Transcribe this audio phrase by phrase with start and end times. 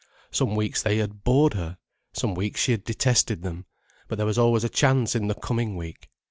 [0.31, 1.77] Some weeks they had bored her,
[2.11, 3.67] some weeks she had detested them,
[4.07, 6.09] but there was always a chance in the coming week.